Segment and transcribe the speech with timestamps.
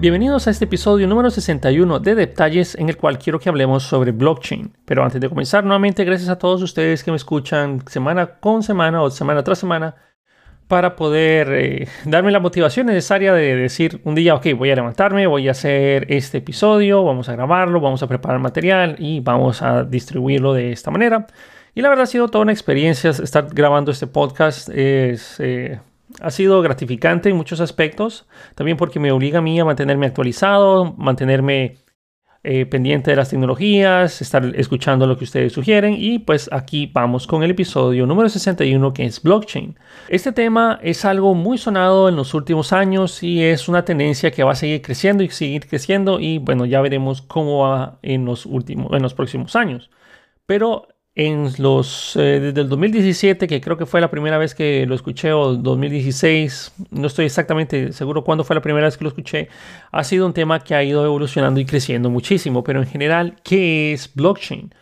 [0.00, 4.12] Bienvenidos a este episodio número 61 de Detalles en el cual quiero que hablemos sobre
[4.12, 4.72] blockchain.
[4.84, 9.02] Pero antes de comenzar, nuevamente gracias a todos ustedes que me escuchan semana con semana
[9.02, 9.96] o semana tras semana
[10.68, 15.26] para poder eh, darme la motivación necesaria de decir un día, ok, voy a levantarme,
[15.26, 19.82] voy a hacer este episodio, vamos a grabarlo, vamos a preparar material y vamos a
[19.82, 21.26] distribuirlo de esta manera.
[21.74, 24.68] Y la verdad ha sido toda una experiencia estar grabando este podcast.
[24.72, 25.80] Eh,
[26.20, 30.94] ha sido gratificante en muchos aspectos, también porque me obliga a mí a mantenerme actualizado,
[30.96, 31.76] mantenerme
[32.44, 37.26] eh, pendiente de las tecnologías, estar escuchando lo que ustedes sugieren y pues aquí vamos
[37.26, 39.76] con el episodio número 61 que es blockchain.
[40.08, 44.44] Este tema es algo muy sonado en los últimos años y es una tendencia que
[44.44, 48.46] va a seguir creciendo y seguir creciendo y bueno ya veremos cómo va en los
[48.46, 49.90] últimos en los próximos años.
[50.46, 50.86] Pero
[51.18, 54.94] en los eh, desde el 2017, que creo que fue la primera vez que lo
[54.94, 59.48] escuché, o 2016, no estoy exactamente seguro cuándo fue la primera vez que lo escuché,
[59.90, 62.62] ha sido un tema que ha ido evolucionando y creciendo muchísimo.
[62.62, 64.72] Pero en general, ¿qué es blockchain?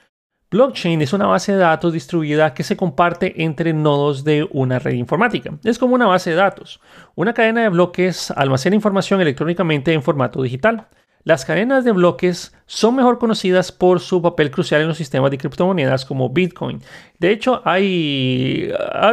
[0.51, 4.93] Blockchain es una base de datos distribuida que se comparte entre nodos de una red
[4.93, 5.59] informática.
[5.65, 6.81] Es como una base de datos.
[7.15, 10.87] Una cadena de bloques almacena información electrónicamente en formato digital.
[11.27, 15.39] Las cadenas de bloques son mejor conocidas por su papel crucial en los sistemas de
[15.39, 16.81] criptomonedas como Bitcoin.
[17.19, 18.71] De hecho, hay,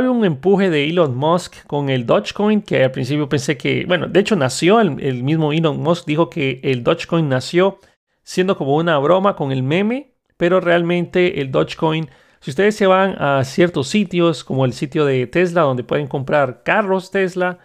[0.07, 4.19] un empuje de Elon Musk con el Dogecoin que al principio pensé que, bueno, de
[4.19, 7.79] hecho nació, el, el mismo Elon Musk dijo que el Dogecoin nació
[8.21, 13.15] siendo como una broma con el meme, pero realmente el Dogecoin, si ustedes se van
[13.19, 17.57] a ciertos sitios como el sitio de Tesla donde pueden comprar carros Tesla,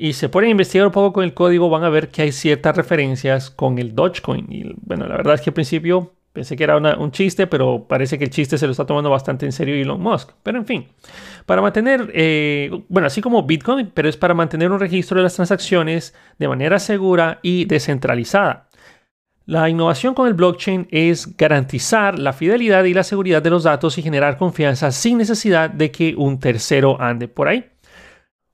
[0.00, 2.30] y se ponen a investigar un poco con el código, van a ver que hay
[2.30, 4.46] ciertas referencias con el Dogecoin.
[4.48, 8.16] Y bueno, la verdad es que al principio pensé que era un chiste, pero parece
[8.16, 10.30] que el chiste se lo está tomando bastante en serio Elon Musk.
[10.44, 10.86] Pero en fin,
[11.46, 15.34] para mantener, eh, bueno, así como Bitcoin, pero es para mantener un registro de las
[15.34, 18.68] transacciones de manera segura y descentralizada.
[19.46, 23.98] La innovación con el blockchain es garantizar la fidelidad y la seguridad de los datos
[23.98, 27.64] y generar confianza sin necesidad de que un tercero ande por ahí.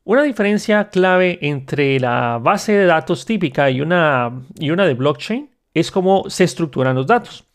[0.06, 5.48] Una diferencia clave entre la base de datos típica y una, y una de blockchain
[5.72, 7.46] es cómo se estructuran los datos.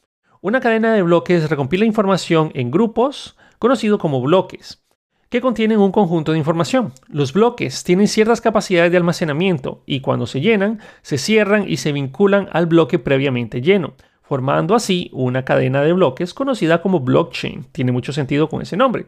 [0.42, 4.84] Una cadena de bloques recompila información en grupos, conocido como bloques,
[5.30, 6.92] que contienen un conjunto de información.
[7.08, 11.92] Los bloques tienen ciertas capacidades de almacenamiento y cuando se llenan, se cierran y se
[11.92, 13.94] vinculan al bloque previamente lleno,
[14.24, 17.66] formando así una cadena de bloques conocida como blockchain.
[17.72, 19.06] Tiene mucho sentido con ese nombre.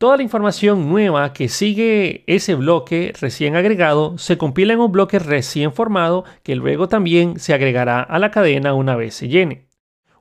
[0.00, 5.18] Toda la información nueva que sigue ese bloque recién agregado se compila en un bloque
[5.18, 9.68] recién formado que luego también se agregará a la cadena una vez se llene.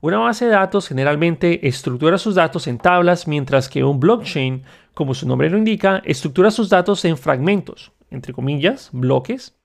[0.01, 4.63] Una base de datos generalmente estructura sus datos en tablas, mientras que un blockchain,
[4.93, 9.55] como su nombre lo indica, estructura sus datos en fragmentos, entre comillas, bloques,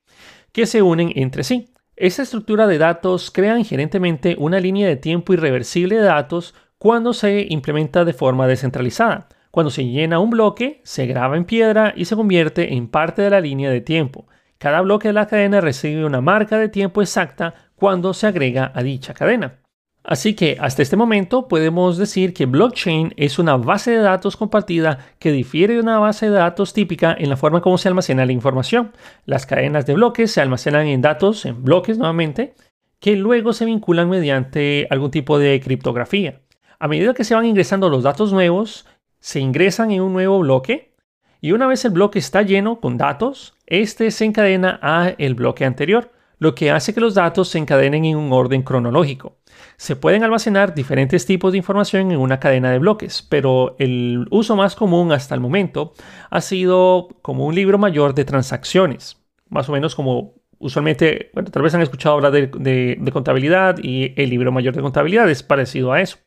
[0.52, 1.74] que se unen entre sí.
[1.96, 7.48] Esta estructura de datos crea inherentemente una línea de tiempo irreversible de datos cuando se
[7.50, 12.16] implementa de forma descentralizada cuando se llena un bloque, se graba en piedra y se
[12.16, 14.26] convierte en parte de la línea de tiempo.
[14.58, 18.82] Cada bloque de la cadena recibe una marca de tiempo exacta cuando se agrega a
[18.82, 19.60] dicha cadena.
[20.02, 24.98] Así que hasta este momento podemos decir que blockchain es una base de datos compartida
[25.20, 28.32] que difiere de una base de datos típica en la forma como se almacena la
[28.32, 28.90] información.
[29.24, 32.56] Las cadenas de bloques se almacenan en datos, en bloques nuevamente,
[32.98, 36.40] que luego se vinculan mediante algún tipo de criptografía.
[36.80, 38.84] A medida que se van ingresando los datos nuevos,
[39.24, 40.92] se ingresan en un nuevo bloque
[41.40, 45.64] y una vez el bloque está lleno con datos, este se encadena a el bloque
[45.64, 49.38] anterior, lo que hace que los datos se encadenen en un orden cronológico.
[49.78, 54.56] Se pueden almacenar diferentes tipos de información en una cadena de bloques, pero el uso
[54.56, 55.94] más común hasta el momento
[56.28, 61.62] ha sido como un libro mayor de transacciones, más o menos como usualmente, bueno, tal
[61.62, 65.92] vez han escuchado hablar de, de contabilidad y el libro mayor de contabilidad es parecido
[65.94, 66.18] a eso.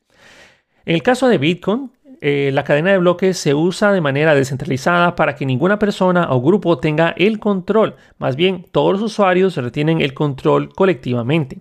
[0.87, 1.91] En el caso de Bitcoin,
[2.21, 6.41] eh, la cadena de bloques se usa de manera descentralizada para que ninguna persona o
[6.41, 7.95] grupo tenga el control.
[8.17, 11.59] Más bien, todos los usuarios retienen el control colectivamente.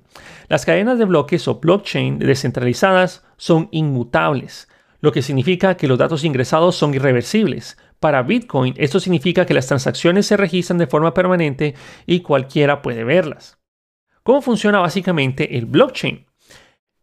[0.48, 4.68] Las cadenas de bloques o blockchain descentralizadas son inmutables,
[5.00, 7.76] lo que significa que los datos ingresados son irreversibles.
[8.00, 11.74] Para Bitcoin, esto significa que las transacciones se registran de forma permanente
[12.06, 13.58] y cualquiera puede verlas.
[14.22, 16.26] ¿Cómo funciona básicamente el blockchain?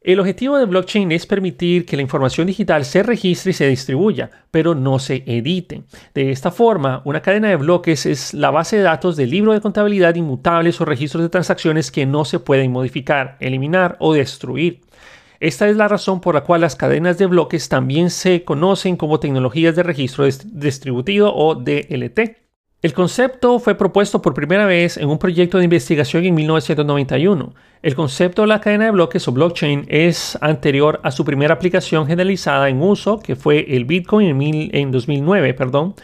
[0.04, 4.30] El objetivo de blockchain es permitir que la información digital se registre y se distribuya,
[4.52, 5.84] pero no se edite.
[6.14, 9.62] De esta forma, una cadena de bloques es la base de datos del libro de
[9.62, 14.82] contabilidad inmutables o registros de transacciones que no se pueden modificar, eliminar o destruir.
[15.40, 19.22] Esta es la razón por la cual las cadenas de bloques también se conocen como
[19.22, 22.43] tecnologías de registro distributivo o DLT.
[22.84, 27.54] El concepto fue propuesto por primera vez en un proyecto de investigación en 1991.
[27.82, 32.06] El concepto de la cadena de bloques o blockchain es anterior a su primera aplicación
[32.06, 35.54] generalizada en uso, que fue el Bitcoin en, 2009.
[35.54, 35.96] Perdón.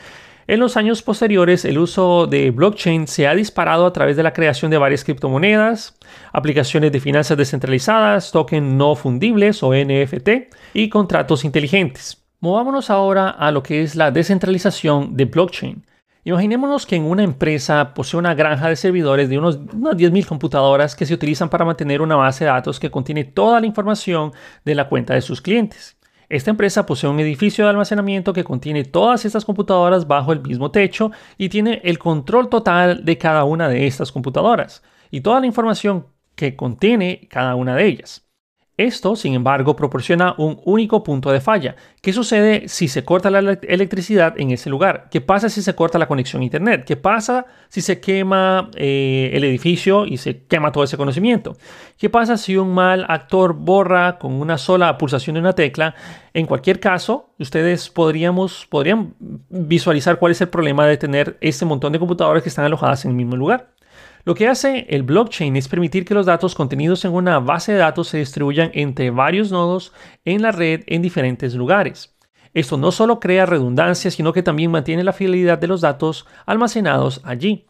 [0.47, 4.31] En los años posteriores, el uso de blockchain se ha disparado a través de la
[4.31, 5.97] creación de varias criptomonedas,
[6.31, 10.29] aplicaciones de finanzas descentralizadas, tokens no fundibles o NFT
[10.73, 12.23] y contratos inteligentes.
[12.39, 15.88] Movámonos ahora a lo que es la descentralización de blockchain.
[16.29, 20.95] Imaginémonos que en una empresa posee una granja de servidores de unos, unas 10.000 computadoras
[20.95, 24.31] que se utilizan para mantener una base de datos que contiene toda la información
[24.63, 25.97] de la cuenta de sus clientes.
[26.29, 30.69] Esta empresa posee un edificio de almacenamiento que contiene todas estas computadoras bajo el mismo
[30.69, 35.47] techo y tiene el control total de cada una de estas computadoras y toda la
[35.47, 36.05] información
[36.35, 38.28] que contiene cada una de ellas.
[38.79, 41.75] Esto, sin embargo, proporciona un único punto de falla.
[42.01, 45.09] ¿Qué sucede si se corta la electricidad en ese lugar?
[45.11, 46.85] ¿Qué pasa si se corta la conexión a Internet?
[46.85, 51.57] ¿Qué pasa si se quema eh, el edificio y se quema todo ese conocimiento?
[51.97, 55.93] ¿Qué pasa si un mal actor borra con una sola pulsación de una tecla?
[56.33, 59.13] En cualquier caso, ustedes podríamos, podrían
[59.49, 63.11] visualizar cuál es el problema de tener este montón de computadoras que están alojadas en
[63.11, 63.73] el mismo lugar.
[64.29, 67.79] Lo que hace el blockchain es permitir que los datos contenidos en una base de
[67.79, 69.91] datos se distribuyan entre varios nodos
[70.23, 72.15] en la red en diferentes lugares.
[72.53, 77.21] Esto no solo crea redundancia, sino que también mantiene la fidelidad de los datos almacenados
[77.23, 77.65] allí.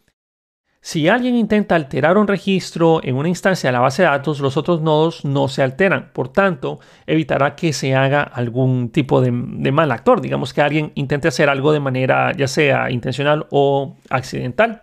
[0.82, 4.58] Si alguien intenta alterar un registro en una instancia de la base de datos, los
[4.58, 6.10] otros nodos no se alteran.
[6.12, 10.20] Por tanto, evitará que se haga algún tipo de, de, mal actor.
[10.20, 14.82] Digamos que alguien intente hacer algo de manera ya sea intencional o accidental.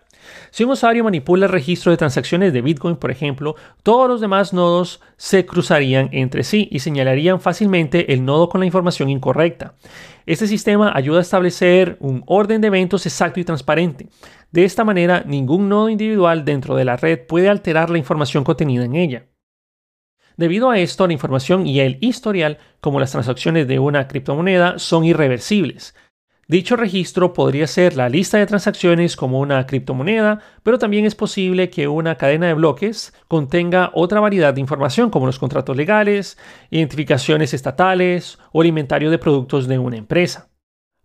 [0.58, 4.54] Si un usuario manipula el registro de transacciones de Bitcoin, por ejemplo, todos los demás
[4.54, 9.76] nodos se cruzarían entre sí y señalarían fácilmente el nodo con la información incorrecta.
[10.26, 14.08] Este sistema ayuda a establecer un orden de eventos exacto y transparente.
[14.52, 18.84] De esta manera, ningún nodo individual dentro de la red puede alterar la información contenida
[18.84, 19.28] en ella.
[20.38, 25.06] Debido a esto, la información y el historial, como las transacciones de una criptomoneda, son
[25.06, 25.94] irreversibles.
[26.50, 31.70] Dicho registro podría ser la lista de transacciones como una criptomoneda, pero también es posible
[31.70, 36.38] que una cadena de bloques contenga otra variedad de información como los contratos legales,
[36.70, 40.48] identificaciones estatales o el inventario de productos de una empresa.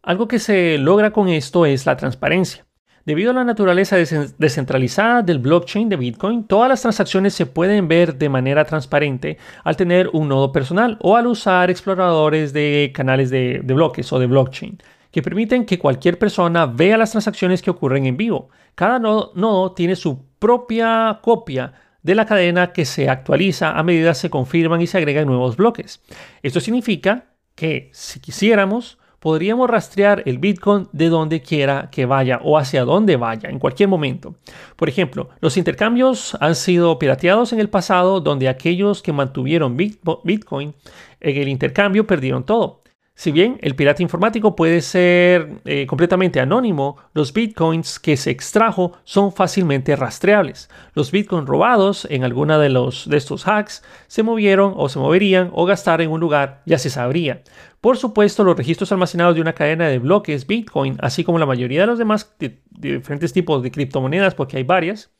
[0.00, 2.64] Algo que se logra con esto es la transparencia.
[3.04, 8.16] Debido a la naturaleza descentralizada del blockchain de Bitcoin, todas las transacciones se pueden ver
[8.16, 13.60] de manera transparente al tener un nodo personal o al usar exploradores de canales de,
[13.64, 14.78] bloques o de blockchain
[15.12, 18.48] que permiten que cualquier persona vea las transacciones que ocurren en vivo.
[18.74, 24.16] Cada nodo, tiene su propia copia de la cadena que se actualiza a medida que
[24.16, 26.02] se confirman y se agregan nuevos bloques.
[26.42, 32.58] Esto significa que si quisiéramos, podríamos rastrear el Bitcoin de donde quiera que vaya o
[32.58, 34.34] hacia dónde vaya en cualquier momento.
[34.74, 40.74] Por ejemplo, los intercambios han sido pirateados en el pasado donde aquellos que mantuvieron Bitcoin
[41.20, 42.81] en el intercambio perdieron todo.
[43.14, 48.92] Si bien el pirata informático puede ser eh, completamente anónimo, los bitcoins que se extrajo
[49.04, 50.70] son fácilmente rastreables.
[50.94, 55.50] Los bitcoins robados en alguna de, los, de estos hacks se movieron o se moverían
[55.52, 57.42] o gastar en un lugar ya se sabría.
[57.82, 61.80] Por supuesto, los registros almacenados de una cadena de bloques Bitcoin, así como la mayoría
[61.80, 62.34] de los demás
[62.70, 65.10] diferentes tipos de criptomonedas, porque hay varias,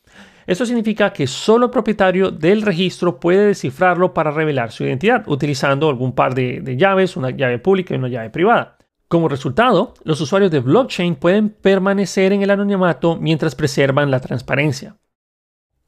[0.47, 5.89] esto significa que solo el propietario del registro puede descifrarlo para revelar su identidad, utilizando
[5.89, 8.79] algún par de, llaves, una llave pública y una llave privada.
[9.09, 14.97] Como resultado, los usuarios de blockchain pueden permanecer en el anonimato mientras preservan la transparencia.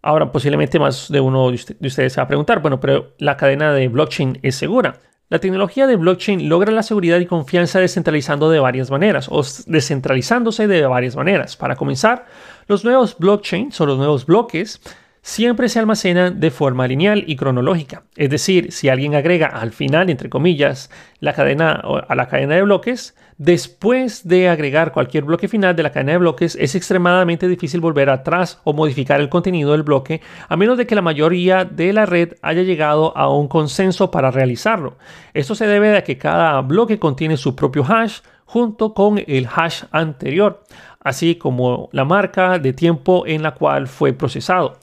[0.03, 3.73] Ahora, posiblemente más de uno de ustedes se va a preguntar, bueno, pero la cadena
[3.73, 5.01] de blockchain es segura.
[5.31, 10.67] La tecnología de blockchain logra la seguridad y confianza descentralizando de varias maneras o descentralizándose
[10.67, 11.57] de varias maneras.
[11.57, 12.27] Para comenzar,
[12.67, 14.83] los nuevos blockchains o los nuevos bloques
[15.23, 18.03] siempre se almacenan de forma lineal y cronológica.
[18.17, 20.91] Es decir, si alguien agrega al final, entre comillas,
[21.21, 25.93] la cadena a la cadena de bloques, después de agregar cualquier bloque final de la
[25.93, 30.57] cadena de bloques, es extremadamente difícil volver atrás o modificar el contenido del bloque, a
[30.57, 34.97] menos de que la mayoría de la red haya llegado a un consenso para realizarlo.
[35.33, 39.85] Esto se debe a que cada bloque contiene su propio hash junto con el hash
[39.91, 40.63] anterior,
[41.01, 44.79] así como la marca de tiempo en la cual fue procesado.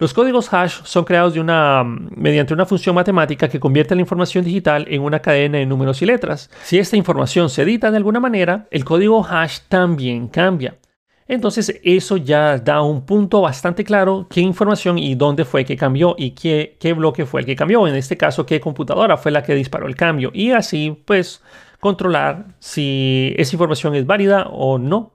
[0.00, 1.34] Los códigos hash son creados
[2.16, 6.06] mediante una función matemática que convierte la información digital en una cadena de números y
[6.06, 6.48] letras.
[6.62, 10.78] Si esta información se edita de alguna manera, el código hash también cambia.
[11.28, 16.14] Entonces eso ya da un punto bastante claro qué información y dónde fue que cambió
[16.16, 17.86] y qué bloque fue el que cambió.
[17.86, 20.30] En este caso, qué computadora fue la que disparó el cambio.
[20.32, 21.42] Y así, pues,
[21.78, 25.12] controlar si esa información es válida o no.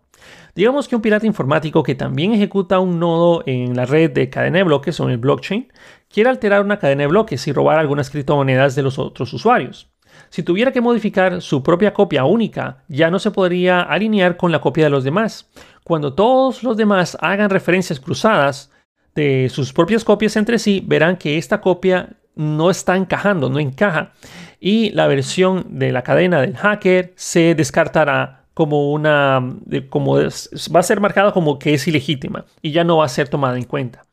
[0.55, 4.59] Digamos que un pirata informático que también ejecuta un nodo en la red de cadena
[4.59, 5.67] de bloques o en el blockchain
[6.09, 9.91] quiere alterar una cadena de bloques y robar algunas criptomonedas de los otros usuarios.
[10.29, 14.61] Si tuviera que modificar su propia copia única, ya no se podría alinear con la
[14.61, 15.49] copia de los demás.
[15.83, 18.71] Cuando todos los demás hagan referencias cruzadas
[19.13, 24.13] de sus propias copias entre sí, verán que esta copia no está encajando, no encaja.
[24.61, 29.57] Y la versión de la cadena del hacker se descartará como una,
[29.89, 33.27] como va a ser marcada como que es ilegítima y ya no va a ser
[33.27, 34.03] tomada en cuenta.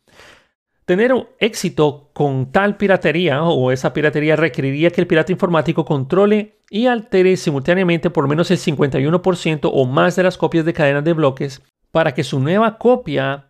[0.84, 6.88] Tener éxito con tal piratería o esa piratería requeriría que el pirata informático controle y
[6.88, 11.62] altere simultáneamente por menos el 51% o más de las copias de cadenas de bloques
[11.92, 13.46] para que su nueva copia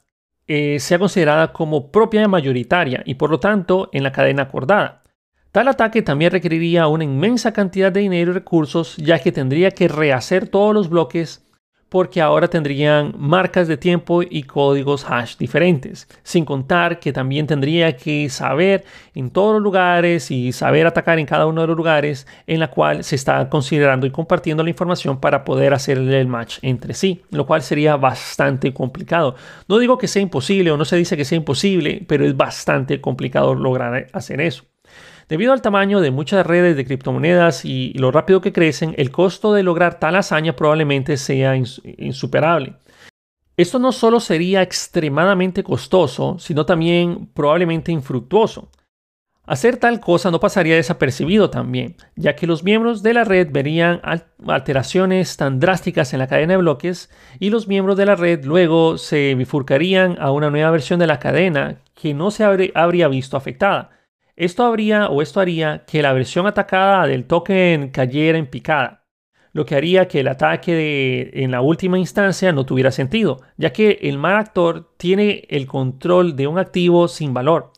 [0.46, 5.01] eh, sea considerada como propia mayoritaria y por lo tanto en la cadena acordada.
[5.52, 9.87] Tal ataque también requeriría una inmensa cantidad de dinero y recursos, ya que tendría que
[9.87, 11.44] rehacer todos los bloques
[11.90, 17.94] porque ahora tendrían marcas de tiempo y códigos hash diferentes, sin contar que también tendría
[17.99, 22.26] que saber en todos los lugares y saber atacar en cada uno de los lugares
[22.47, 26.61] en la cual se está considerando y compartiendo la información para poder hacerle el match
[26.62, 29.35] entre sí, lo cual sería bastante complicado.
[29.68, 33.02] No digo que sea imposible o no se dice que sea imposible, pero es bastante
[33.02, 34.64] complicado lograr hacer eso.
[35.32, 39.54] Debido al tamaño de muchas redes de criptomonedas y lo rápido que crecen, el costo
[39.54, 42.74] de lograr tal hazaña probablemente sea insuperable.
[43.56, 48.68] Esto no solo sería extremadamente costoso, sino también probablemente infructuoso.
[49.46, 54.02] Hacer tal cosa no pasaría desapercibido también, ya que los miembros de la red verían
[54.46, 57.08] alteraciones tan drásticas en la cadena de bloques
[57.40, 61.18] y los miembros de la red luego se bifurcarían a una nueva versión de la
[61.18, 64.01] cadena que no se habría visto afectada.
[64.42, 69.04] Esto habría o esto haría que la versión atacada del token cayera en picada,
[69.52, 74.00] lo que haría que el ataque en la última instancia no tuviera sentido, ya que
[74.02, 77.70] el mal actor tiene el control de un activo sin valor.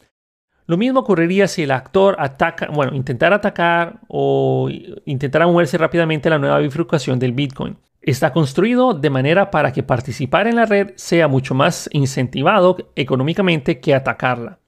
[0.64, 4.71] Lo mismo ocurriría si el actor ataca, intentara atacar o
[5.04, 7.76] intentara moverse rápidamente la nueva bifurcación del Bitcoin.
[8.00, 13.80] Está construido de manera para que participar en la red sea mucho más incentivado económicamente
[13.80, 14.61] que atacarla.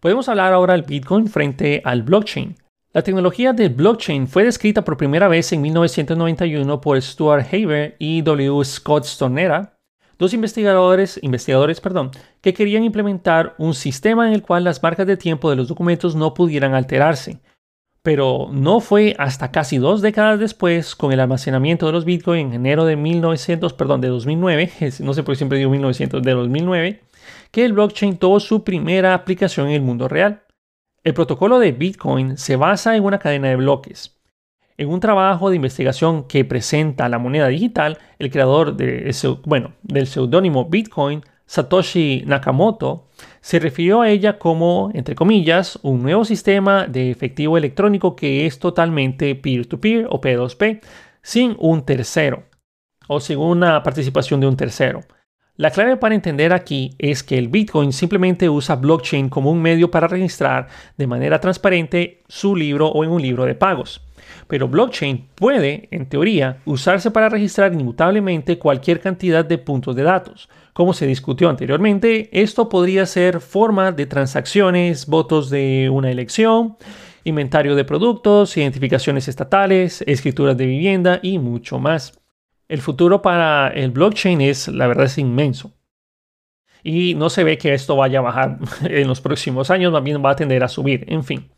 [0.00, 2.54] Podemos hablar ahora del Bitcoin frente al blockchain.
[2.92, 8.22] La tecnología del blockchain fue descrita por primera vez en 1991 por Stuart Haber y
[8.22, 8.64] W.
[8.64, 9.76] Scott Stornera,
[10.16, 15.16] dos investigadores, investigadores perdón, que querían implementar un sistema en el cual las marcas de
[15.16, 17.40] tiempo de los documentos no pudieran alterarse.
[18.02, 22.54] Pero no fue hasta casi dos décadas después, con el almacenamiento de los Bitcoin en
[22.54, 27.00] enero de 1900, perdón, de 2009, no sé por qué siempre digo 1900, de 2009,
[27.50, 30.42] que el blockchain tuvo su primera aplicación en el mundo real.
[31.04, 34.18] El protocolo de Bitcoin se basa en una cadena de bloques.
[34.76, 39.12] En un trabajo de investigación que presenta la moneda digital, el creador del
[40.06, 43.08] seudónimo Bitcoin, Satoshi Nakamoto,
[43.40, 48.58] se refirió a ella como, entre comillas, un nuevo sistema de efectivo electrónico que es
[48.58, 50.80] totalmente peer-to-peer -peer o P2P,
[51.22, 52.44] sin un tercero,
[53.08, 55.00] o sin una participación de un tercero.
[55.58, 59.90] La clave para entender aquí es que el Bitcoin simplemente usa blockchain como un medio
[59.90, 64.00] para registrar de manera transparente su libro o en un libro de pagos.
[64.46, 70.48] Pero blockchain puede, en teoría, usarse para registrar inmutablemente cualquier cantidad de puntos de datos.
[70.74, 76.76] Como se discutió anteriormente, esto podría ser forma de transacciones, votos de una elección,
[77.24, 82.12] inventario de productos, identificaciones estatales, escrituras de vivienda y mucho más.
[82.68, 85.72] El futuro para el blockchain es, la verdad, es inmenso.
[86.84, 90.22] Y no se ve que esto vaya a bajar en los próximos años, más bien
[90.24, 91.04] va a tender a subir.
[91.08, 91.50] En fin,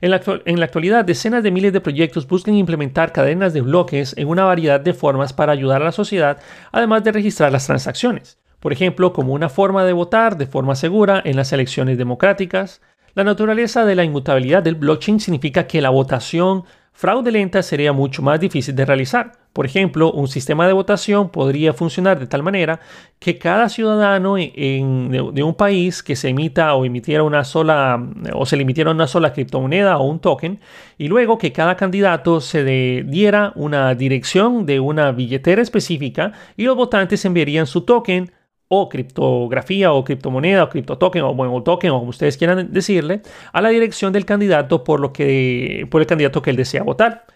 [0.00, 4.14] en la, en la, actualidad, decenas de miles de proyectos buscan implementar cadenas de bloques
[4.18, 6.38] en una variedad de formas para ayudar a la sociedad,
[6.72, 8.38] además de registrar las transacciones.
[8.60, 12.82] Por ejemplo, como una forma de votar de forma segura en las elecciones democráticas.
[13.14, 16.64] La naturaleza de la inmutabilidad del blockchain significa que la votación
[16.96, 19.32] fraudulenta sería mucho más difícil de realizar.
[19.52, 22.80] Por ejemplo, un sistema de votación podría funcionar de tal manera
[23.18, 28.02] que cada ciudadano de, un país que se emita o emitiera una sola
[28.34, 30.60] o se le emitiera una sola criptomoneda o un token
[30.98, 32.64] y luego que cada candidato se
[33.04, 38.32] diera una dirección de una billetera específica y los votantes enviarían su token
[38.68, 43.60] o criptografía o criptomoneda o criptotoken o bueno, token o como ustedes quieran decirle a
[43.60, 47.26] la dirección del candidato por lo que por el candidato que él desea votar.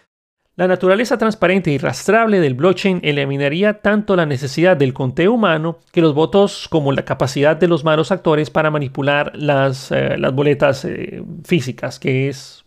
[0.57, 6.03] La naturaleza transparente y rastrable del blockchain eliminaría tanto la necesidad del conteo humano que
[6.03, 10.85] los votos como la capacidad de los malos actores para manipular las, eh, las boletas
[10.85, 12.63] eh, físicas, que es,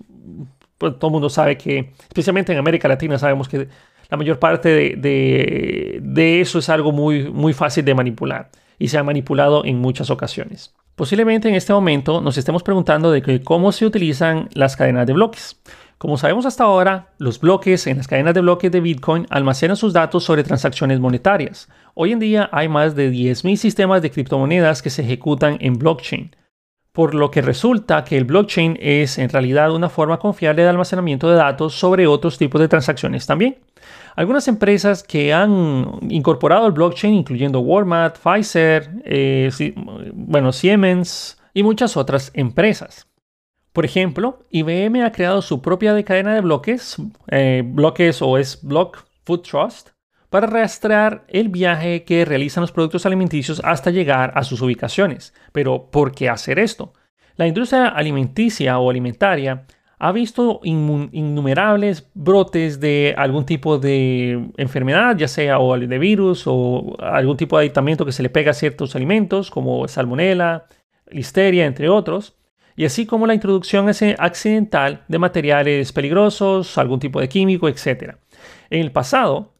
[0.79, 3.67] pues, todo el mundo sabe que, especialmente en América Latina, sabemos que
[4.13, 9.65] la mayor parte de, eso es algo muy, fácil de manipular y se ha manipulado
[9.65, 10.71] en muchas ocasiones.
[10.93, 15.59] Posiblemente en este momento nos estemos preguntando de cómo se utilizan las cadenas de bloques.
[15.97, 19.93] Como sabemos hasta ahora, los bloques en las cadenas de bloques de Bitcoin almacenan sus
[19.93, 21.67] datos sobre transacciones monetarias.
[21.95, 26.35] Hoy en día hay más de 10.000 sistemas de criptomonedas que se ejecutan en blockchain,
[26.91, 31.31] por lo que resulta que el blockchain es en realidad una forma confiable de almacenamiento
[31.31, 33.57] de datos sobre otros tipos de transacciones también.
[34.15, 39.49] Algunas empresas que han incorporado el blockchain, incluyendo Walmart, Pfizer, eh,
[40.13, 43.07] bueno, Siemens y muchas otras empresas.
[43.71, 46.97] Por ejemplo, IBM ha creado su propia cadena de bloques,
[47.29, 49.89] eh, bloques o es Block Food Trust,
[50.29, 55.33] para rastrear el viaje que realizan los productos alimenticios hasta llegar a sus ubicaciones.
[55.51, 56.93] Pero, ¿por qué hacer esto?
[57.35, 59.65] La industria alimenticia o alimentaria
[60.05, 66.97] ha visto innumerables brotes de algún tipo de enfermedad, ya sea o de virus o
[66.99, 70.65] algún tipo de aditamiento que se le pega a ciertos alimentos, como salmonela,
[71.07, 72.35] listeria, entre otros
[72.75, 78.15] y así como la introducción accidental de materiales peligrosos, algún tipo de químico, etc.
[78.69, 79.52] En el pasado,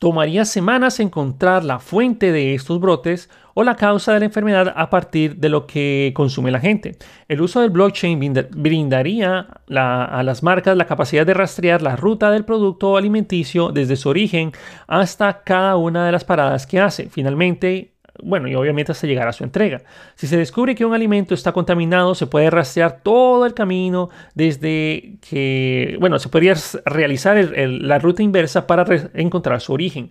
[0.00, 4.88] tomaría semanas encontrar la fuente de estos brotes o la causa de la enfermedad a
[4.88, 6.96] partir de lo que consume la gente.
[7.28, 8.18] El uso del blockchain
[8.50, 14.08] brindaría a las marcas la capacidad de rastrear la ruta del producto alimenticio desde su
[14.08, 14.52] origen
[14.86, 17.10] hasta cada una de las paradas que hace.
[17.10, 17.92] Finalmente,
[18.22, 19.82] bueno, y obviamente hasta llegar a su entrega.
[20.14, 25.18] Si se descubre que un alimento está contaminado, se puede rastrear todo el camino desde
[25.28, 28.84] que, bueno, se podría realizar la ruta inversa para
[29.14, 30.10] encontrar su origen.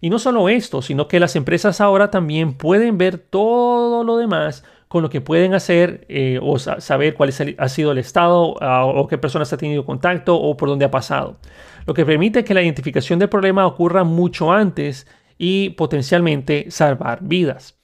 [0.00, 4.62] Y no solo esto, sino que las empresas ahora también pueden ver todo lo demás
[4.88, 9.18] con lo que pueden hacer eh, o saber cuál ha sido el estado o qué
[9.18, 11.38] personas ha tenido contacto o por dónde ha pasado.
[11.86, 15.06] Lo que permite que la identificación del problema ocurra mucho antes
[15.38, 17.76] y potencialmente salvar vidas.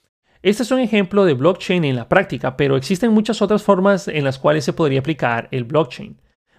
[0.43, 4.25] Este es un ejemplo de blockchain en la práctica, pero existen muchas otras formas en
[4.25, 6.17] las cuales se podría aplicar el blockchain.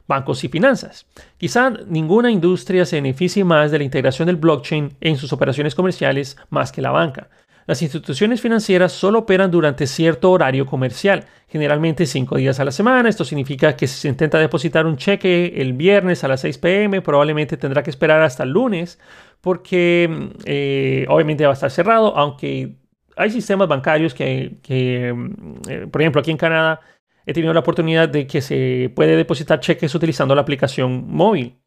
[0.08, 1.06] Bancos y finanzas.
[1.38, 6.38] Quizá ninguna industria se beneficie más de la integración del blockchain en sus operaciones comerciales
[6.50, 7.30] más que la banca.
[7.66, 13.08] Las instituciones financieras solo operan durante cierto horario comercial, generalmente cinco días a la semana.
[13.08, 17.02] Esto significa que si se intenta depositar un cheque el viernes a las 6 pm,
[17.02, 19.00] probablemente tendrá que esperar hasta el lunes
[19.40, 22.78] porque eh, obviamente va a estar cerrado, aunque
[23.16, 26.80] hay sistemas bancarios que, eh, por ejemplo, aquí en Canadá
[27.26, 31.58] he tenido la oportunidad de que se puede depositar cheques utilizando la aplicación móvil.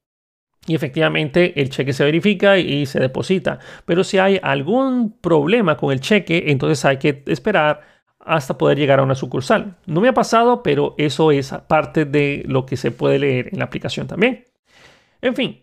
[0.67, 3.59] Y efectivamente el cheque se verifica y se deposita.
[3.85, 7.81] Pero si hay algún problema con el cheque, entonces hay que esperar
[8.19, 9.77] hasta poder llegar a una sucursal.
[9.87, 13.61] No me ha pasado, pero eso es parte de lo que se puede leer en
[13.61, 14.45] la aplicación también.
[15.23, 15.63] En fin,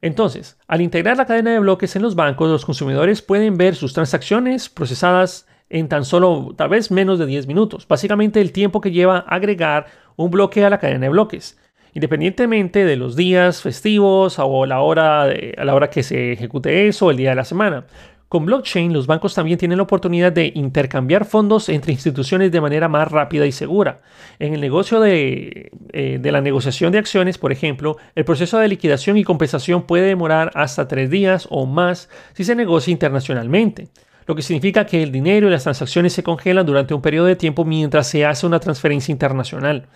[0.00, 3.94] entonces, al integrar la cadena de bloques en los bancos, los consumidores pueden ver sus
[3.94, 8.92] transacciones procesadas en tan solo tal vez menos de 10 minutos, básicamente el tiempo que
[8.92, 11.58] lleva agregar un bloque a la cadena de bloques,
[11.96, 17.10] independientemente de los días festivos o la hora, a la hora que se ejecute eso,
[17.10, 17.86] el día de la semana.
[18.28, 22.88] Con blockchain, los bancos también tienen la oportunidad de intercambiar fondos entre instituciones de manera
[22.88, 24.02] más rápida y segura.
[24.38, 28.68] En el negocio de, eh, de, la negociación de acciones, por ejemplo, el proceso de
[28.68, 33.88] liquidación y compensación puede demorar hasta tres días o más si se negocia internacionalmente,
[34.26, 37.36] lo que significa que el dinero y las transacciones se congelan durante un periodo de
[37.36, 39.88] tiempo mientras se hace una transferencia internacional.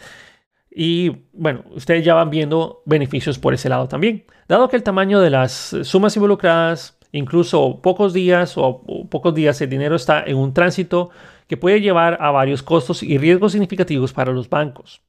[0.71, 4.25] Y bueno, ustedes ya van viendo beneficios por ese lado también.
[4.49, 9.71] Dado que el tamaño de las sumas involucradas Incluso pocos días o, pocos días el
[9.71, 11.11] dinero está en un tránsito
[11.49, 15.03] que puede llevar a varios costos y riesgos significativos para los bancos.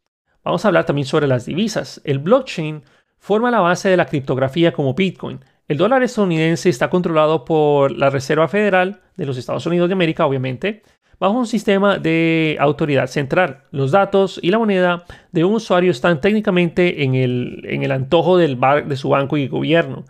[0.44, 2.02] Vamos a hablar también sobre las divisas.
[2.04, 2.84] El blockchain
[3.20, 5.40] forma la base de la criptografía como Bitcoin.
[5.68, 10.26] El dólar estadounidense está controlado por la Reserva Federal de los Estados Unidos de América,
[10.26, 10.82] obviamente,
[11.22, 13.64] bajo un sistema de autoridad central.
[13.72, 18.38] Los datos y la moneda de un usuario están técnicamente en el, en el antojo
[18.38, 20.04] del de su banco y gobierno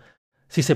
[0.52, 0.76] si se,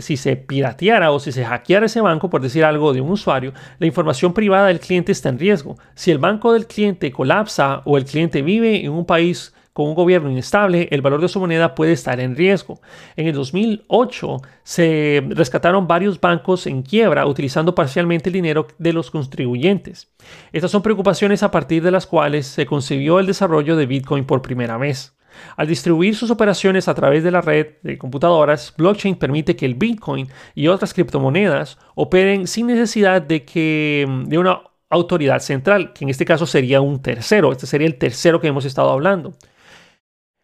[0.00, 3.52] si se pirateara o si se hackeara ese banco, por decir algo de un usuario,
[3.78, 5.76] la información privada del cliente está en riesgo.
[5.94, 9.94] Si el banco del cliente colapsa o el cliente vive en un país con un
[9.94, 12.82] gobierno inestable, el valor de su moneda puede estar en riesgo.
[13.16, 19.10] En el 2008 se rescataron varios bancos en quiebra utilizando parcialmente el dinero de los
[19.10, 20.12] contribuyentes.
[20.52, 24.42] Estas son preocupaciones a partir de las cuales se concibió el desarrollo de Bitcoin por
[24.42, 25.16] primera vez.
[25.56, 29.76] Al distribuir sus operaciones a través de la red de computadoras, blockchain permite que el
[29.76, 36.10] Bitcoin y otras criptomonedas operen sin necesidad de que de una autoridad central, que en
[36.10, 37.50] este caso sería un tercero.
[37.50, 39.32] Este sería el tercero que hemos estado hablando.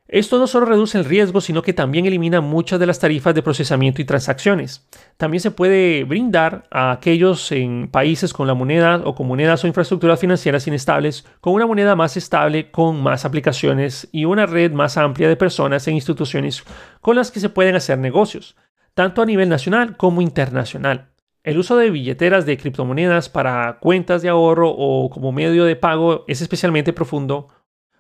[0.09, 3.43] Esto no solo reduce el riesgo, sino que también elimina muchas de las tarifas de
[3.43, 4.87] procesamiento y transacciones.
[5.17, 9.67] También se puede brindar a aquellos en países con la moneda o con monedas o
[9.67, 14.97] infraestructuras financieras inestables con una moneda más estable, con más aplicaciones y una red más
[14.97, 16.63] amplia de personas e instituciones
[17.01, 18.55] con las que se pueden hacer negocios,
[18.95, 21.09] tanto a nivel nacional como internacional.
[21.43, 26.25] El uso de billeteras de criptomonedas para cuentas de ahorro o como medio de pago
[26.29, 27.49] es especialmente profundo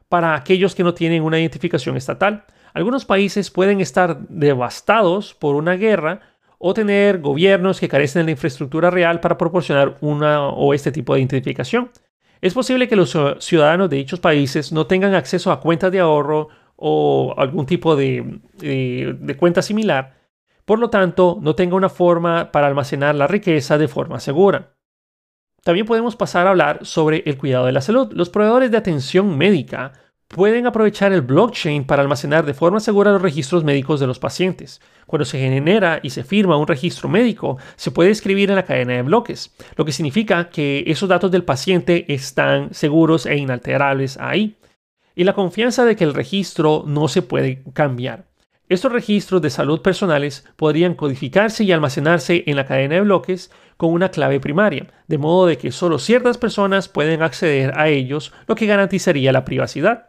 [0.08, 2.44] para aquellos que no tienen una identificación estatal.
[2.74, 6.20] Algunos países pueden estar devastados por una guerra
[6.58, 11.14] o tener gobiernos que carecen de la infraestructura real para proporcionar una o este tipo
[11.14, 11.90] de identificación.
[12.40, 16.48] Es posible que los ciudadanos de dichos países no tengan acceso a cuentas de ahorro
[16.76, 20.16] o algún tipo de, de cuenta similar,
[20.66, 24.75] por lo tanto no tenga una forma para almacenar la riqueza de forma segura.
[25.66, 28.12] También podemos pasar a hablar sobre el cuidado de la salud.
[28.12, 29.94] Los proveedores de atención médica
[30.28, 34.80] pueden aprovechar el blockchain para almacenar de forma segura los registros médicos de los pacientes.
[35.06, 38.92] Cuando se genera y se firma un registro médico, se puede escribir en la cadena
[38.92, 44.54] de bloques, lo que significa que esos datos del paciente están seguros e inalterables ahí.
[45.16, 48.26] Y la confianza de que el registro no se puede cambiar.
[48.68, 53.92] Estos registros de salud personales podrían codificarse y almacenarse en la cadena de bloques con
[53.92, 58.56] una clave primaria, de modo de que solo ciertas personas pueden acceder a ellos, lo
[58.56, 60.08] que garantizaría la privacidad.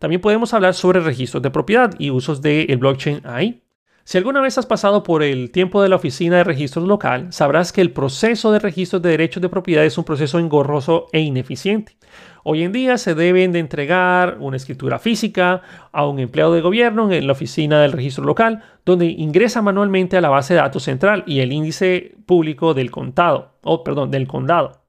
[0.00, 3.62] También podemos hablar sobre registros de propiedad y usos del blockchain ahí.
[4.02, 7.72] Si alguna vez has pasado por el tiempo de la oficina de registros local, sabrás
[7.72, 11.96] que el proceso de registros de derechos de propiedad es un proceso engorroso e ineficiente.
[12.44, 17.10] Hoy en día se deben de entregar una escritura física a un empleado de gobierno
[17.12, 21.22] en la oficina del registro local, donde ingresa manualmente a la base de datos central
[21.26, 24.82] y el índice público del contado, o perdón, del condado.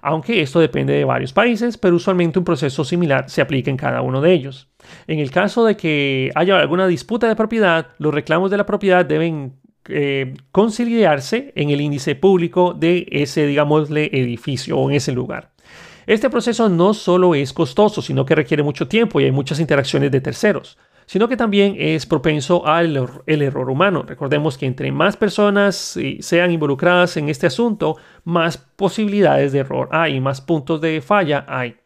[0.00, 4.00] Aunque esto depende de varios países, pero usualmente un proceso similar se aplica en cada
[4.00, 4.70] uno de ellos.
[5.06, 9.04] En el caso de que haya alguna disputa de propiedad, los reclamos de la propiedad
[9.04, 9.56] deben
[9.88, 15.53] eh, conciliarse en el índice público de ese, digámosle, edificio o en ese lugar.
[16.06, 20.10] Este proceso no solo es costoso, sino que requiere mucho tiempo y hay muchas interacciones
[20.10, 24.02] de terceros, sino que también es propenso al error humano.
[24.06, 29.88] Recordemos que entre más personas eh, sean involucradas en este asunto, más posibilidades de error
[29.92, 31.76] hay, más puntos de falla hay,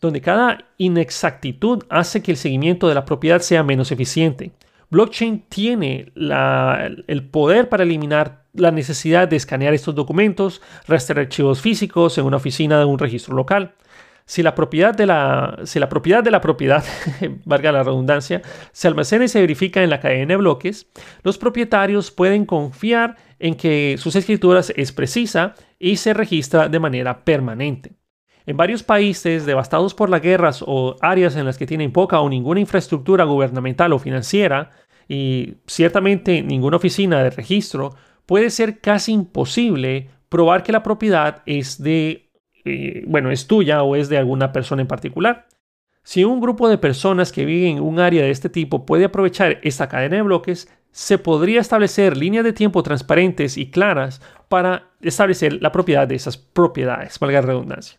[0.00, 4.52] donde cada inexactitud hace que el seguimiento de la propiedad sea menos eficiente.
[4.90, 12.18] Blockchain tiene el poder para eliminar la necesidad de escanear estos documentos, rastrear archivos físicos
[12.18, 13.74] en una oficina de un registro local.
[14.26, 16.84] Si la propiedad de la, si la propiedad, de la propiedad
[17.44, 20.86] valga la redundancia, se almacena y se verifica en la cadena de bloques,
[21.22, 27.24] los propietarios pueden confiar en que sus escrituras es precisa y se registra de manera
[27.24, 27.92] permanente.
[28.46, 32.28] En varios países devastados por las guerras o áreas en las que tienen poca o
[32.28, 34.70] ninguna infraestructura gubernamental o financiera,
[35.10, 37.96] y ciertamente ninguna oficina de registro,
[38.30, 42.30] puede ser casi imposible probar que la propiedad es de,
[42.64, 45.48] eh, bueno, es tuya o es de alguna persona en particular.
[46.04, 49.58] Si un grupo de personas que viven en un área de este tipo puede aprovechar
[49.64, 55.60] esta cadena de bloques, se podría establecer líneas de tiempo transparentes y claras para establecer
[55.60, 57.98] la propiedad de esas propiedades, valga la redundancia.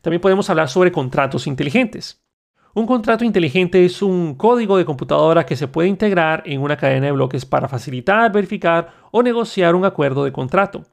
[0.00, 2.24] También podemos hablar sobre contratos inteligentes.
[2.72, 7.06] Un contrato inteligente es un código de computadora que se puede integrar en una cadena
[7.06, 10.84] de bloques para facilitar, verificar o negociar un acuerdo de contrato.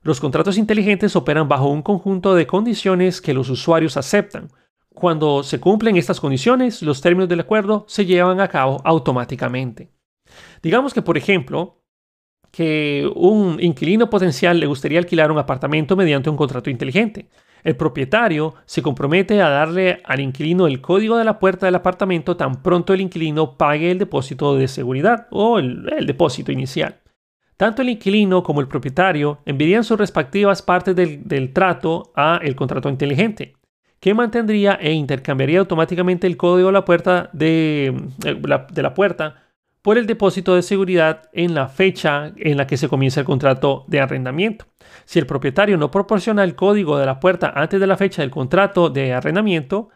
[0.00, 4.48] Los contratos inteligentes operan bajo un conjunto de condiciones que los usuarios aceptan.
[4.94, 9.90] Cuando se cumplen estas condiciones, los términos del acuerdo se llevan a cabo automáticamente.
[10.62, 11.82] Digamos que, por ejemplo,
[12.50, 17.28] que un inquilino potencial le gustaría alquilar un apartamento mediante un contrato inteligente.
[17.66, 22.36] El propietario se compromete a darle al inquilino el código de la puerta del apartamento
[22.36, 27.00] tan pronto el inquilino pague el depósito de seguridad o el, depósito inicial.
[27.56, 32.88] Tanto el inquilino como el propietario enviarían sus respectivas partes del, trato a el contrato
[32.88, 33.56] inteligente,
[33.98, 39.45] que mantendría e intercambiaría automáticamente el código de la puerta de la puerta
[39.86, 43.84] por el depósito de seguridad en la fecha en la que se comienza el contrato
[43.86, 44.66] de arrendamiento.
[45.04, 48.32] Si el propietario no proporciona el código de la puerta antes de la fecha del
[48.32, 49.90] contrato de arrendamiento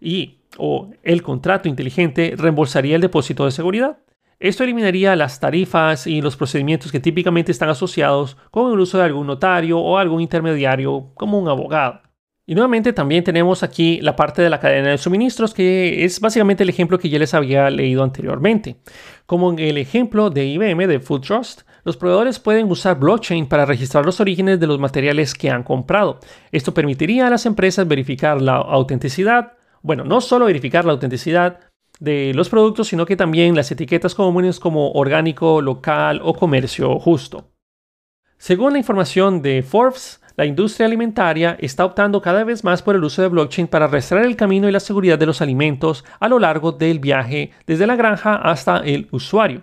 [0.00, 3.98] y o el contrato inteligente reembolsaría el depósito de seguridad.
[4.40, 9.04] Esto eliminaría las tarifas y los procedimientos que típicamente están asociados con el uso de
[9.04, 12.00] algún notario o algún intermediario como un abogado.
[12.48, 16.62] Y nuevamente también tenemos aquí la parte de la cadena de suministros, que es básicamente
[16.62, 18.76] el ejemplo que ya les había leído anteriormente.
[19.26, 23.66] Como en el ejemplo de IBM de Food Trust, los proveedores pueden usar blockchain para
[23.66, 26.20] registrar los orígenes de los materiales que han comprado.
[26.52, 31.58] Esto permitiría a las empresas verificar la autenticidad, bueno, no solo verificar la autenticidad
[31.98, 37.50] de los productos, sino que también las etiquetas comunes como orgánico, local o comercio justo.
[38.38, 43.04] Según la información de Forbes, la industria alimentaria está optando cada vez más por el
[43.04, 46.38] uso de blockchain para restaurar el camino y la seguridad de los alimentos a lo
[46.38, 49.62] largo del viaje desde la granja hasta el usuario.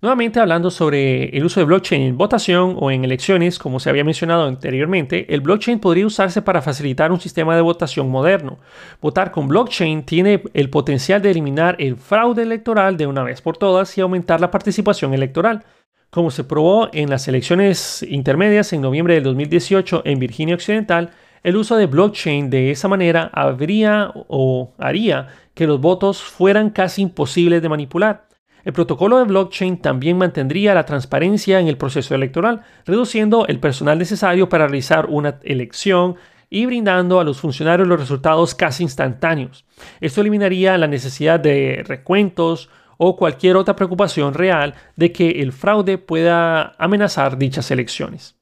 [0.00, 4.02] Nuevamente hablando sobre el uso de blockchain en votación o en elecciones, como se había
[4.02, 8.58] mencionado anteriormente, el blockchain podría usarse para facilitar un sistema de votación moderno.
[9.00, 13.56] Votar con blockchain tiene el potencial de eliminar el fraude electoral de una vez por
[13.56, 15.64] todas y aumentar la participación electoral.
[16.12, 21.56] Como se probó en las elecciones intermedias en noviembre del 2018 en Virginia Occidental, el
[21.56, 27.62] uso de blockchain de esa manera habría o haría que los votos fueran casi imposibles
[27.62, 28.28] de manipular.
[28.62, 33.98] El protocolo de blockchain también mantendría la transparencia en el proceso electoral, reduciendo el personal
[33.98, 36.16] necesario para realizar una elección
[36.50, 39.64] y brindando a los funcionarios los resultados casi instantáneos.
[40.02, 45.98] Esto eliminaría la necesidad de recuentos o cualquier otra preocupación real de que el fraude
[45.98, 48.36] pueda amenazar dichas elecciones.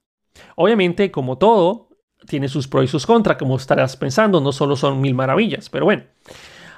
[0.56, 1.88] Obviamente, como todo,
[2.26, 5.84] tiene sus pros y sus contras, como estarás pensando, no solo son mil maravillas, pero
[5.86, 6.04] bueno.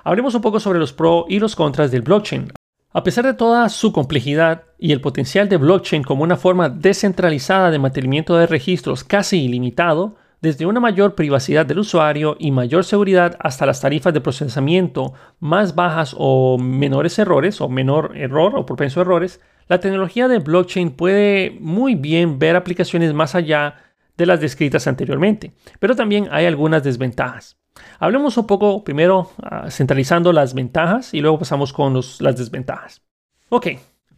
[0.04, 2.52] Hablemos un poco sobre los pros y los contras del blockchain.
[2.94, 7.70] A pesar de toda su complejidad y el potencial de blockchain como una forma descentralizada
[7.70, 13.37] de mantenimiento de registros casi ilimitado, desde una mayor privacidad del usuario y mayor seguridad
[13.38, 19.00] hasta las tarifas de procesamiento más bajas o menores errores o menor error o propenso
[19.00, 23.76] a errores, la tecnología de blockchain puede muy bien ver aplicaciones más allá
[24.16, 27.57] de las descritas anteriormente, pero también hay algunas desventajas.
[28.00, 33.00] Hablemos un poco primero ah, centralizando las ventajas y luego pasamos con las desventajas.
[33.48, 33.68] Ok,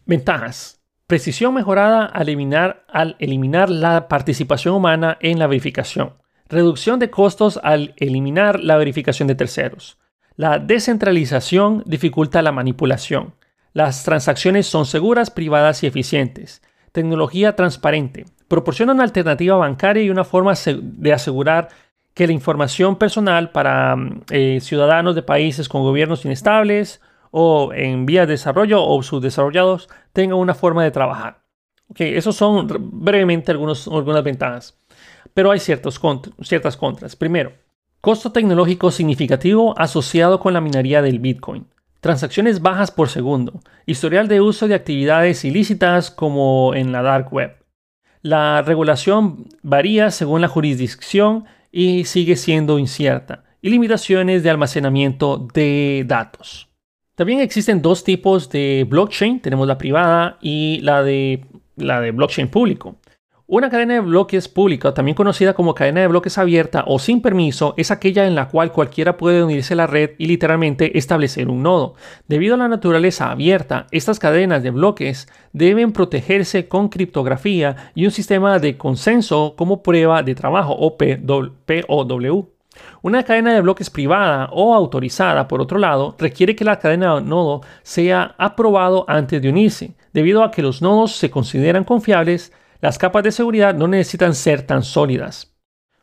[0.05, 0.74] ventajas.
[1.07, 2.29] Precisión mejorada al
[3.19, 6.13] eliminar, la participación humana en la verificación.
[6.49, 9.99] Reducción de costos al eliminar la verificación de terceros.
[10.35, 13.35] La descentralización dificulta la manipulación.
[13.71, 16.63] Las transacciones son seguras, privadas y eficientes.
[16.91, 18.25] Tecnología transparente.
[18.47, 21.67] Proporciona una alternativa bancaria y una forma de asegurar
[22.15, 26.99] que la información personal para mm, eh, ciudadanos de países con gobiernos inestables
[27.37, 31.41] o en vías de desarrollo o subdesarrollados tenga una forma de trabajar.
[31.89, 34.79] Okay, esos son brevemente algunos, algunas ventajas,
[35.33, 35.99] pero hay ciertos
[36.43, 37.17] ciertas contras.
[37.17, 37.51] Primero,
[37.99, 41.67] costo tecnológico significativo asociado con la minería del Bitcoin.
[41.99, 43.59] Transacciones bajas por segundo.
[43.85, 47.57] Historial de uso de actividades ilícitas como en la dark web.
[48.21, 56.05] La regulación varía según la jurisdicción y sigue siendo incierta, y limitaciones de almacenamiento de
[56.07, 56.69] datos.
[57.15, 61.45] También existen dos tipos de blockchain, tenemos la privada y la de,
[61.77, 62.97] la de blockchain público.
[63.47, 67.75] Una cadena de bloques pública, también conocida como cadena de bloques abierta o sin permiso,
[67.77, 71.61] es aquella en la cual cualquiera puede unirse a la red y literalmente establecer un
[71.61, 71.93] nodo.
[72.27, 78.11] Debido a la naturaleza abierta, estas cadenas de bloques deben protegerse con criptografía y un
[78.11, 82.54] sistema de consenso como prueba de trabajo o POW.
[83.01, 87.21] Una cadena de bloques privada o autorizada, por otro lado, requiere que la cadena de
[87.21, 92.97] nodo sea aprobado antes de unirse, debido a que los nodos se consideran confiables las
[92.97, 95.55] capas de seguridad no necesitan ser tan sólidas.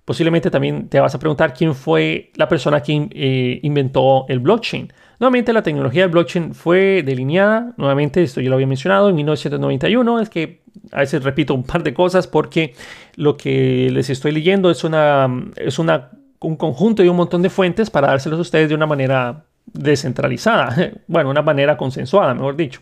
[0.05, 4.93] Posiblemente también te vas a preguntar quién fue la persona que eh, inventó el blockchain.
[5.21, 10.21] Nuevamente la tecnología del blockchain fue delineada, nuevamente esto ya lo había mencionado, en 1991.
[10.21, 12.75] Es que a veces repito un par de cosas porque
[13.15, 16.11] lo que les estoy leyendo es, una, es una,
[16.43, 20.93] un conjunto y un montón de fuentes para dárselos a ustedes de una manera descentralizada,
[21.07, 22.81] bueno, una manera consensuada, mejor dicho.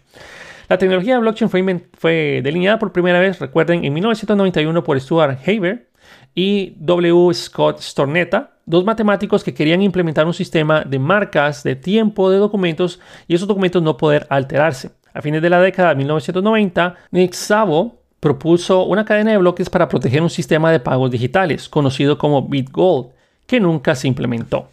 [0.68, 1.50] La tecnología de blockchain
[1.98, 5.88] fue, delineada por primera vez, recuerden, en 1991 por Stuart Haber
[6.32, 7.34] y W.
[7.34, 13.00] Scott Stornetta, dos matemáticos que querían implementar un sistema de marcas de tiempo de documentos
[13.26, 14.92] y esos documentos no poder alterarse.
[15.12, 19.88] A fines de la década de 1990, Nick Szabo propuso una cadena de bloques para
[19.88, 23.08] proteger un sistema de pagos digitales, conocido como BitGold,
[23.50, 24.68] que nunca se implementó.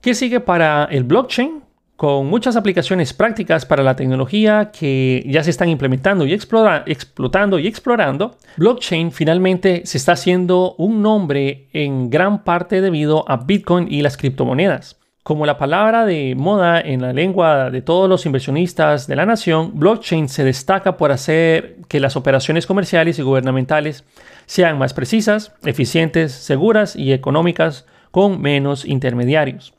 [0.00, 1.68] ¿Qué sigue para el blockchain?
[1.96, 7.66] con muchas aplicaciones prácticas para la tecnología que ya se están implementando y explotando y
[7.66, 14.02] explorando, blockchain finalmente se está haciendo un nombre en gran parte debido a Bitcoin y
[14.02, 15.00] las criptomonedas.
[15.28, 19.72] Como la palabra de moda en la lengua de todos los inversionistas de la nación,
[19.78, 24.06] blockchain se destaca por hacer que las operaciones comerciales y gubernamentales
[24.46, 29.74] sean más precisas, eficientes, seguras y económicas con menos intermediarios.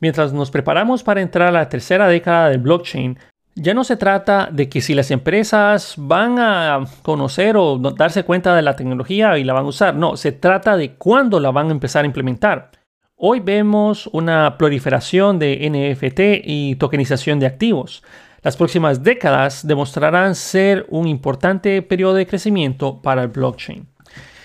[0.00, 3.18] Mientras nos preparamos para entrar a la tercera década del blockchain,
[3.54, 8.54] ya no se trata de que si las empresas van a conocer o darse cuenta
[8.54, 11.68] de la tecnología y la van a usar, no, se trata de cuándo la van
[11.68, 12.79] a empezar a implementar.
[13.22, 18.02] Hoy vemos una proliferación de NFT y tokenización de activos.
[18.40, 23.86] Las próximas décadas demostrarán ser un importante periodo de crecimiento para el blockchain.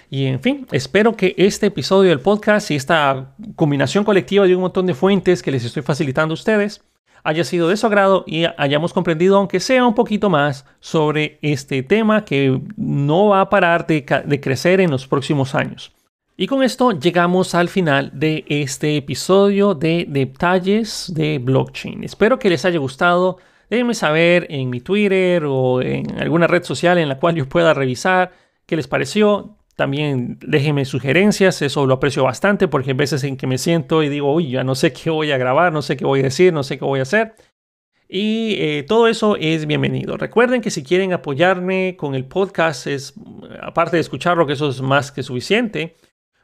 [0.10, 4.64] Y en fin, espero que este episodio del podcast y esta combinación colectiva de un
[4.64, 6.82] montón de fuentes que les estoy facilitando a ustedes
[7.24, 11.82] haya sido de su agrado y hayamos comprendido, aunque sea un poquito más, sobre este
[11.82, 15.95] tema que no va a parar de, de crecer en los próximos años.
[16.38, 22.04] Y con esto llegamos al final de este episodio de detalles de blockchain.
[22.04, 23.38] Espero que les haya gustado.
[23.70, 27.74] Déjenme saber en mi Twitter o en alguna red social en la cual yo pueda
[27.74, 28.34] revisar
[28.66, 29.56] qué les pareció.
[29.78, 34.10] También déjenme sugerencias, eso lo aprecio bastante porque hay veces en que me siento y
[34.10, 36.52] digo, uy, ya no sé qué voy a grabar, no sé qué voy a decir,
[36.52, 37.36] no sé qué voy a hacer.
[38.10, 40.18] Y eh, todo eso es bienvenido.
[40.18, 43.14] Recuerden que si quieren apoyarme con el podcast, es
[43.62, 45.96] aparte de escucharlo, que eso es más que suficiente.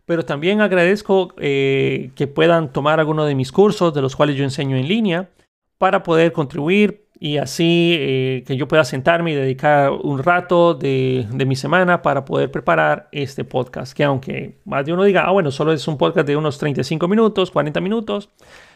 [0.06, 4.44] Pero también agradezco eh, que puedan tomar alguno de mis cursos, de los cuales yo
[4.44, 5.30] enseño en línea,
[5.78, 11.28] para poder contribuir y así eh, que yo pueda sentarme y dedicar un rato de,
[11.46, 13.94] mi semana para poder preparar este podcast.
[13.94, 17.08] Que aunque más de uno diga, ah, bueno, solo es un podcast de unos 35
[17.08, 18.32] minutos, 40 minutos,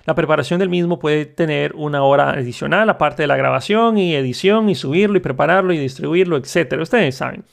[0.05, 4.69] la preparación del mismo puede tener una hora adicional, aparte de la grabación y edición
[4.69, 6.83] y subirlo y prepararlo y distribuirlo, etcétera.
[6.83, 7.45] Ustedes saben.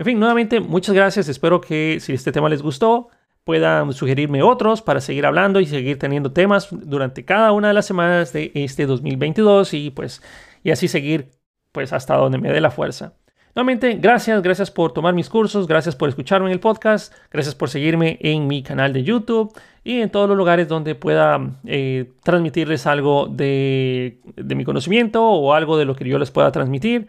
[0.00, 1.28] En fin, nuevamente, muchas gracias.
[1.28, 3.08] Espero que si este tema les gustó,
[3.44, 7.84] puedan sugerirme otros para seguir hablando y seguir teniendo temas durante cada una de las
[7.84, 10.22] semanas de este 2022 y pues
[10.64, 11.32] y así seguir
[11.70, 13.12] pues hasta donde me dé la fuerza.
[13.54, 17.68] Nuevamente, gracias, gracias por tomar mis cursos, gracias por escucharme en el podcast, gracias por
[17.68, 19.52] seguirme en mi canal de YouTube
[19.84, 25.52] y en todos los lugares donde pueda eh, transmitirles algo de, de mi conocimiento o
[25.52, 27.08] algo de lo que yo les pueda transmitir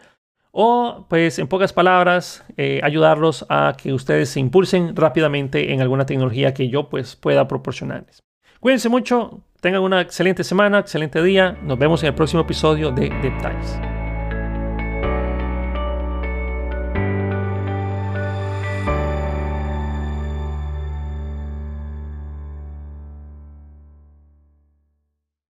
[0.51, 6.05] o pues en pocas palabras eh, ayudarlos a que ustedes se impulsen rápidamente en alguna
[6.05, 8.23] tecnología que yo pues pueda proporcionarles.
[8.59, 13.09] Cuídense mucho, tengan una excelente semana, excelente día, nos vemos en el próximo episodio de
[13.21, 13.90] Detalles.